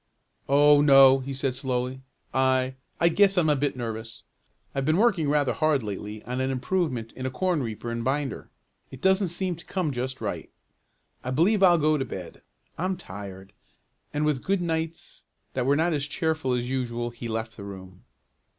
"Oh 0.49 0.81
no," 0.81 1.19
he 1.19 1.31
said 1.31 1.53
slowly. 1.53 2.01
"I 2.33 2.73
I 2.99 3.07
guess 3.09 3.37
I'm 3.37 3.51
a 3.51 3.55
bit 3.55 3.77
nervous. 3.77 4.23
I've 4.73 4.83
been 4.83 4.97
working 4.97 5.29
rather 5.29 5.53
hard 5.53 5.83
lately 5.83 6.23
on 6.23 6.41
an 6.41 6.49
improvement 6.49 7.11
in 7.11 7.27
a 7.27 7.29
corn 7.29 7.61
reaper 7.61 7.91
and 7.91 8.03
binder. 8.03 8.49
It 8.89 8.99
doesn't 8.99 9.27
seem 9.27 9.55
to 9.57 9.65
come 9.67 9.91
just 9.91 10.19
right. 10.19 10.49
I 11.23 11.29
believe 11.29 11.61
I'll 11.61 11.77
go 11.77 11.99
to 11.99 12.03
bed. 12.05 12.41
I'm 12.79 12.97
tired," 12.97 13.53
and 14.11 14.25
with 14.25 14.41
"good 14.43 14.59
nights" 14.59 15.25
that 15.53 15.67
were 15.67 15.75
not 15.75 15.93
as 15.93 16.07
cheerful 16.07 16.53
as 16.53 16.67
usual 16.67 17.11
he 17.11 17.27
left 17.27 17.55
the 17.55 17.63
room. 17.63 18.03